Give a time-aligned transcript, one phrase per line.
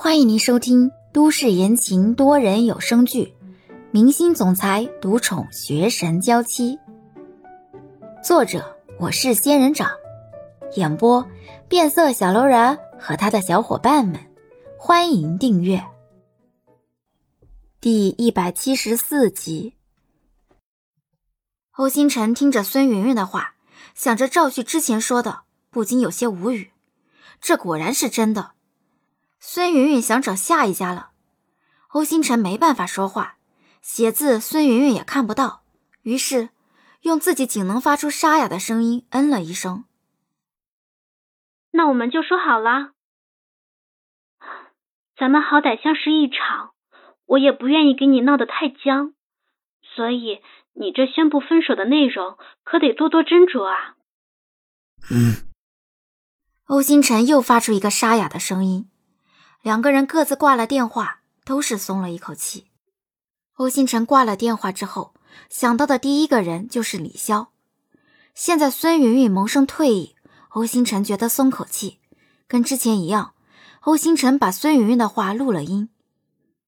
[0.00, 3.34] 欢迎您收听都市言情多人有声剧
[3.90, 6.76] 《明星总裁独宠学神娇妻》，
[8.22, 9.90] 作者我是仙人掌，
[10.76, 11.28] 演播
[11.68, 14.20] 变色小楼人和他的小伙伴们。
[14.78, 15.84] 欢迎订阅
[17.80, 19.74] 第一百七十四集。
[21.72, 23.56] 欧星辰听着孙云云的话，
[23.96, 25.40] 想着赵旭之前说的，
[25.70, 26.70] 不禁有些无语。
[27.40, 28.52] 这果然是真的。
[29.40, 31.10] 孙云云想找下一家了，
[31.88, 33.38] 欧星辰没办法说话，
[33.80, 35.62] 写字孙云云也看不到，
[36.02, 36.50] 于是
[37.02, 39.84] 用自己仅能发出沙哑的声音嗯了一声。
[41.70, 42.90] 那我们就说好了，
[45.16, 46.72] 咱们好歹相识一场，
[47.26, 49.14] 我也不愿意给你闹得太僵，
[49.82, 50.40] 所以
[50.72, 53.96] 你这宣布分手的内容可得多多斟酌啊。
[55.10, 55.48] 嗯。
[56.66, 58.90] 欧星辰又发出一个沙哑的声音。
[59.62, 62.66] 两个人各自挂了电话，都是松了一口气。
[63.54, 65.14] 欧星辰挂了电话之后，
[65.50, 67.48] 想到的第一个人就是李潇。
[68.34, 70.14] 现在孙云云萌生退意，
[70.50, 71.98] 欧星辰觉得松口气。
[72.46, 73.34] 跟之前一样，
[73.80, 75.88] 欧星辰把孙云云的话录了音。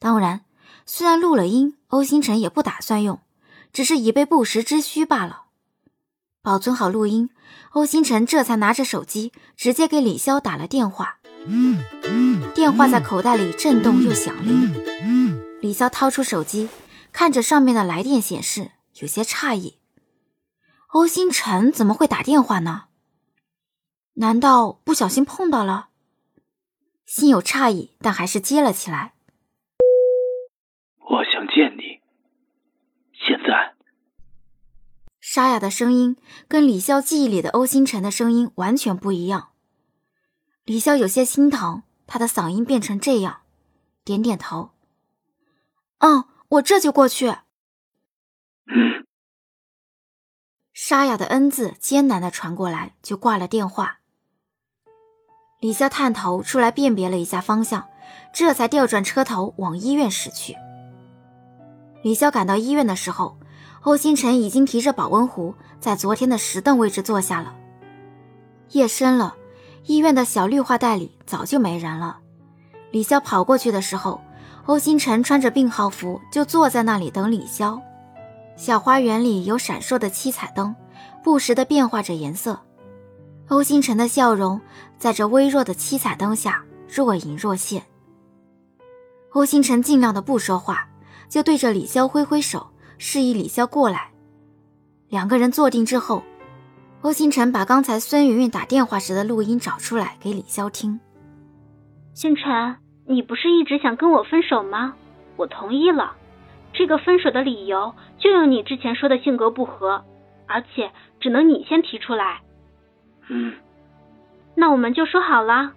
[0.00, 0.44] 当然，
[0.84, 3.20] 虽然录了音，欧星辰也不打算用，
[3.72, 5.44] 只是以备不时之需罢了。
[6.42, 7.30] 保存好录音，
[7.70, 11.20] 欧星辰这才拿着手机，直接给李潇打了电话。
[12.54, 14.42] 电话在口袋里震动又响了。
[15.60, 16.68] 李潇掏出手机，
[17.12, 19.78] 看着上面的来电显示，有些诧异：
[20.88, 22.84] 欧星辰怎么会打电话呢？
[24.14, 25.88] 难道不小心碰到了？
[27.06, 29.14] 心有诧异，但还是接了起来。
[30.98, 32.00] 我想见你。
[33.12, 33.74] 现在。
[35.20, 39.51] 沙哑的声音跟李潇记忆里的欧星辰的声音完全不一样。
[40.64, 43.40] 李潇有些心疼，他的嗓音变成这样，
[44.04, 44.70] 点点头。
[45.98, 47.34] 嗯，我这就过去。
[50.72, 53.98] 沙哑的“嗯”字艰难的传过来，就挂了电话。
[55.60, 57.88] 李潇探头出来辨别了一下方向，
[58.32, 60.56] 这才调转车头往医院驶去。
[62.02, 63.38] 李潇赶到医院的时候，
[63.82, 67.54] 欧星辰已经提着保温壶在昨天的石凳位置坐下了。
[68.70, 69.36] 夜深了。
[69.84, 72.18] 医院的小绿化带里早就没人了。
[72.90, 74.20] 李潇跑过去的时候，
[74.66, 77.80] 欧星辰穿着病号服就坐在那里等李潇。
[78.56, 80.74] 小花园里有闪烁的七彩灯，
[81.24, 82.60] 不时的变化着颜色。
[83.48, 84.60] 欧星辰的笑容
[84.98, 87.82] 在这微弱的七彩灯下若隐若现。
[89.32, 90.86] 欧星辰尽量的不说话，
[91.28, 92.68] 就对着李潇挥挥手，
[92.98, 94.10] 示意李潇过来。
[95.08, 96.22] 两个人坐定之后。
[97.02, 101.00] 欧星辰把刚才孙云云打电话时的录音找出来给李潇听。
[102.14, 102.76] 星辰，
[103.06, 104.94] 你不是一直想跟我分手吗？
[105.34, 106.14] 我同意了，
[106.72, 110.04] 这个分手的理由就用你之前说的性格不合，
[110.46, 112.40] 而且只能你先提出来。
[113.28, 113.54] 嗯，
[114.54, 115.72] 那我们就说好了，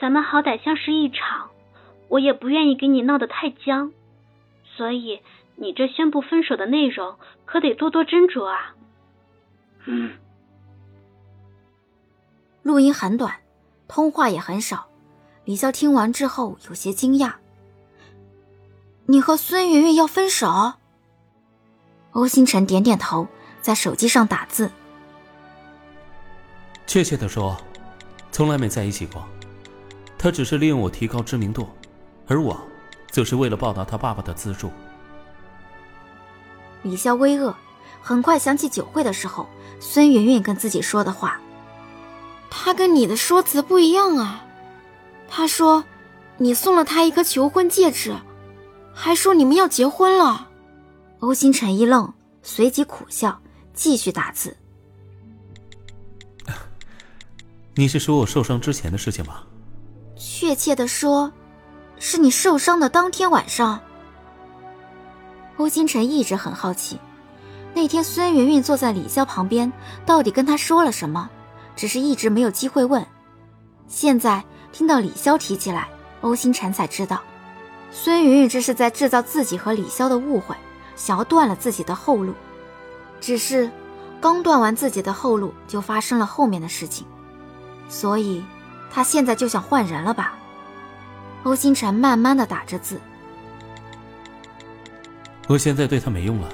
[0.00, 1.50] 咱们好歹相识一场，
[2.08, 3.92] 我也不愿意给你闹得太僵，
[4.64, 5.20] 所以
[5.56, 8.74] 你这宣布分手的内容可得多多斟酌啊。
[9.86, 10.12] 嗯，
[12.62, 13.34] 录音很短，
[13.88, 14.86] 通话也很少。
[15.46, 17.32] 李潇听完之后有些惊讶
[19.06, 20.74] ：“你和孙云云要分手？”
[22.12, 23.26] 欧星辰点点头，
[23.62, 24.70] 在手机上打字
[26.86, 27.56] ：“确切的说，
[28.30, 29.26] 从来没在一起过。
[30.18, 31.66] 他只是利用我提高知名度，
[32.28, 32.60] 而我，
[33.10, 34.70] 则是为了报答他爸爸的资助。”
[36.84, 37.54] 李潇微愕。
[38.02, 39.46] 很快想起酒会的时候，
[39.80, 41.40] 孙云云跟自己说的话。
[42.48, 44.44] 他跟你的说辞不一样啊。
[45.28, 45.84] 他说，
[46.36, 48.14] 你送了他一颗求婚戒指，
[48.92, 50.48] 还说你们要结婚了。
[51.20, 53.40] 欧星辰一愣，随即苦笑，
[53.72, 54.56] 继续打字。
[57.74, 59.42] 你是说我受伤之前的事情吗？
[60.16, 61.32] 确切的说，
[61.98, 63.80] 是你受伤的当天晚上。
[65.58, 66.98] 欧星辰一直很好奇。
[67.74, 69.72] 那天孙云云坐在李潇旁边，
[70.04, 71.30] 到底跟他说了什么？
[71.76, 73.04] 只是一直没有机会问。
[73.86, 75.88] 现在听到李潇提起来，
[76.20, 77.22] 欧星辰才知道，
[77.90, 80.54] 孙云云这是在制造自己和李潇的误会，
[80.94, 82.34] 想要断了自己的后路。
[83.20, 83.70] 只是
[84.20, 87.06] 刚断完自己的后路，就发生了后面的事情，
[87.88, 88.44] 所以
[88.90, 90.34] 他现在就想换人了吧？
[91.44, 93.00] 欧星辰慢慢的打着字，
[95.48, 96.48] 我现在对他没用了。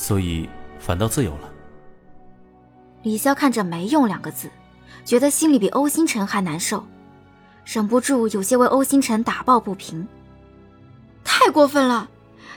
[0.00, 0.48] 所以
[0.78, 1.52] 反倒自由了。
[3.02, 4.50] 李潇看着“没用”两个字，
[5.04, 6.86] 觉得心里比欧星辰还难受。
[7.66, 10.08] 忍不住有些为欧星辰打抱不平。
[11.22, 12.08] 太过分了，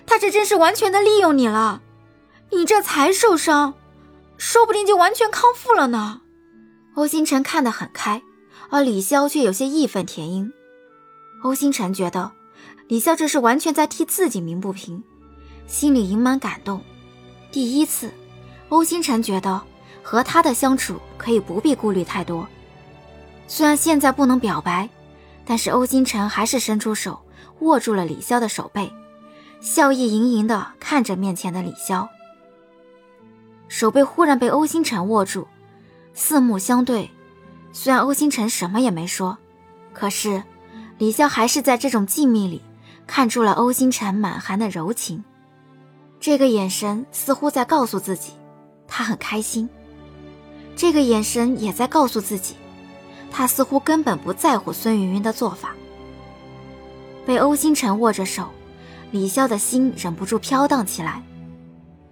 [0.06, 1.82] 他这真是完全的利用你了。
[2.52, 3.74] 你这才受伤，
[4.38, 6.22] 说不定就完全康复了呢。
[6.96, 8.22] 欧星辰看得很开，
[8.70, 10.54] 而李潇却有些义愤填膺。
[11.44, 12.32] 欧星辰觉得
[12.88, 15.04] 李潇这是完全在替自己鸣不平，
[15.68, 16.82] 心里隐满感动。
[17.54, 18.12] 第一次，
[18.70, 19.62] 欧星辰觉得
[20.02, 22.48] 和他的相处可以不必顾虑太多。
[23.48, 24.90] 虽然现在不能表白，
[25.46, 27.22] 但是欧星辰还是伸出手
[27.60, 28.92] 握住了李潇的手背，
[29.62, 32.08] 笑意盈盈地看着面前的李潇。
[33.68, 35.48] 手背忽然被欧星辰握住，
[36.16, 37.12] 四目相对。
[37.72, 39.38] 虽然欧星辰什么也没说，
[39.94, 40.42] 可是
[40.98, 42.64] 李潇还是在这种静谧里
[43.06, 45.24] 看出了欧星辰满含的柔情。
[46.26, 48.32] 这个眼神似乎在告诉自己，
[48.88, 49.70] 他很开心。
[50.74, 52.56] 这个眼神也在告诉自己，
[53.30, 55.76] 他似乎根本不在乎孙云云的做法。
[57.26, 58.48] 被欧星辰握着手，
[59.12, 61.22] 李潇的心忍不住飘荡起来，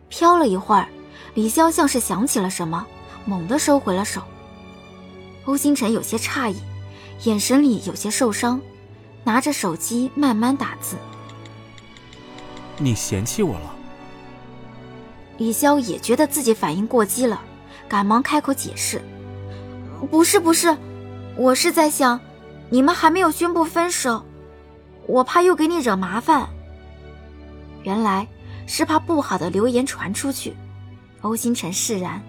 [0.10, 0.90] 飘了一会儿。
[1.34, 2.86] 李潇像是想起了什么，
[3.24, 4.22] 猛地收回了手。
[5.46, 6.58] 欧星辰有些诧异，
[7.24, 8.60] 眼神里有些受伤，
[9.24, 10.98] 拿着手机慢慢打字。
[12.78, 13.76] 你嫌弃我了？
[15.42, 17.42] 李潇也觉得自己反应过激了，
[17.90, 19.02] 赶忙开口解释
[20.12, 20.78] ：“不是不是，
[21.36, 22.22] 我是在想，
[22.70, 24.24] 你们还没有宣布分手，
[25.08, 26.48] 我怕又给你惹麻烦。”
[27.82, 28.28] 原来
[28.68, 30.56] 是怕不好的流言传出去。
[31.22, 32.22] 欧星辰释然。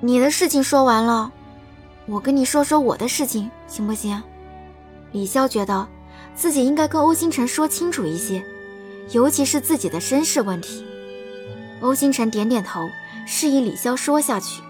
[0.00, 1.30] 你的事情说完了，
[2.06, 4.22] 我跟你说说我的事情，行不行？
[5.12, 5.86] 李潇觉得
[6.34, 8.42] 自己应该跟欧星辰说清楚一些，
[9.10, 10.82] 尤其是自己的身世问题。
[11.84, 12.90] 欧星辰点点头，
[13.26, 14.62] 示意李潇说下去。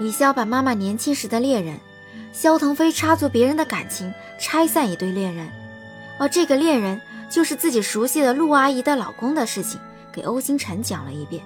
[0.00, 1.78] 李潇把妈妈年轻时的恋人
[2.32, 5.48] 肖腾飞插足别人的感情，拆散一对恋人，
[6.18, 7.00] 而这个恋人
[7.30, 9.78] 就是自己熟悉的陆阿姨的老公的事情，
[10.12, 11.40] 给欧星辰讲了一遍。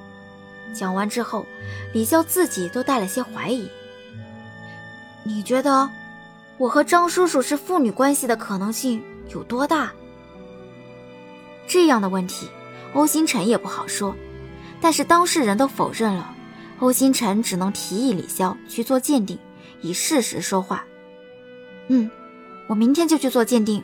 [0.73, 1.45] 讲完之后，
[1.93, 3.69] 李潇自己都带了些怀疑。
[5.23, 5.91] 你觉得
[6.57, 9.05] 我和张叔叔是父女关系的可能性
[9.35, 9.93] 有多大？
[11.69, 12.49] 这样的问题，
[12.95, 14.17] 欧星辰也不好说。
[14.81, 16.35] 但是当事人都否认了，
[16.79, 19.39] 欧星辰只能提议李潇去做鉴定，
[19.83, 20.85] 以事实说话。
[21.89, 22.11] 嗯，
[22.67, 23.83] 我明天就去做鉴定。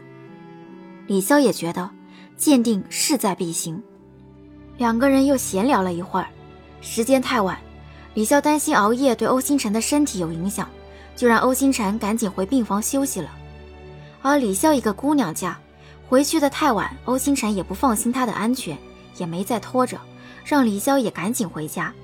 [1.07, 1.91] 李潇也觉得
[2.37, 3.83] 鉴定势在必行。
[4.79, 6.29] 两个人又闲聊了一会儿。
[6.81, 7.59] 时间太晚，
[8.15, 10.69] 李潇担心熬夜对欧星辰的身体有影响，
[11.15, 13.31] 就让欧星辰赶紧回病房休息了。
[14.23, 15.59] 而李潇一个姑娘家，
[16.09, 18.77] 回去的太晚，欧星辰也不放心她的安全，
[19.19, 20.01] 也没再拖着，
[20.45, 21.95] 让李潇也赶紧回家。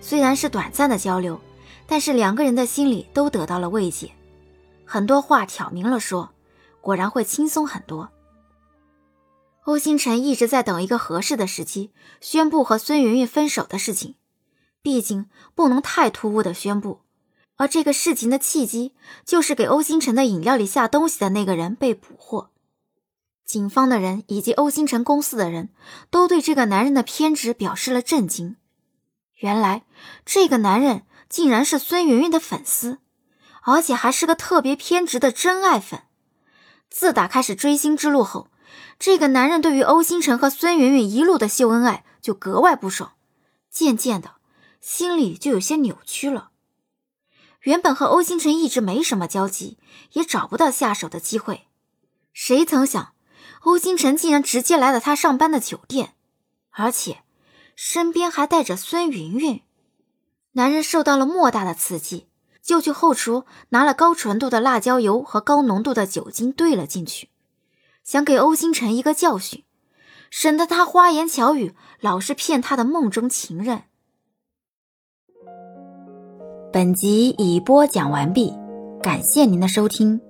[0.00, 1.40] 虽然是短暂的交流，
[1.86, 4.12] 但是两个人的心里都得到了慰藉，
[4.84, 6.30] 很多话挑明了说，
[6.80, 8.10] 果然会轻松很多。
[9.64, 11.90] 欧星辰一直在等一个合适的时机
[12.20, 14.14] 宣布和孙云云分手的事情，
[14.80, 15.26] 毕竟
[15.56, 17.00] 不能太突兀的宣布。
[17.56, 18.94] 而这个事情的契机，
[19.24, 22.50] 就是给欧星辰的饮料里下东西的那个人被捕获。
[23.46, 25.70] 警方的人以及欧星辰公司的人
[26.10, 28.56] 都对这个男人的偏执表示了震惊。
[29.36, 29.84] 原来
[30.24, 32.98] 这个男人竟然是孙云云的粉丝，
[33.62, 36.02] 而且还是个特别偏执的真爱粉。
[36.90, 38.48] 自打开始追星之路后。
[38.98, 43.12] 这个男人对于欧星辰和孙云云一路的秀恩爱就格外不爽，
[43.70, 44.36] 渐渐的，
[44.80, 46.50] 心里就有些扭曲了。
[47.60, 49.76] 原本和欧星辰一直没什么交集，
[50.12, 51.68] 也找不到下手的机会，
[52.32, 53.12] 谁曾想，
[53.66, 56.14] 欧星辰竟然直接来了他上班的酒店，
[56.70, 57.24] 而且
[57.74, 59.60] 身边还带着孙云云。
[60.52, 62.28] 男人受到了莫大的刺激，
[62.62, 67.28] 就去后厨拿了高纯度的辣椒油和高浓度的酒精兑了进去。
[68.04, 69.64] 想给欧星辰一个教训，
[70.30, 73.82] 省得他花言巧语，老是骗他的梦中情人。
[76.72, 78.54] 本集已播讲完毕，
[79.02, 80.20] 感谢您的收听。